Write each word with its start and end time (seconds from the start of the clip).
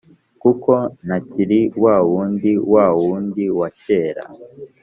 kuko 0.41 0.71
ntakiri 1.05 1.59
wawundi 1.83 2.51
wa 2.73 2.85
wundi 2.99 3.43
wa 3.59 3.69
kera, 3.83 4.23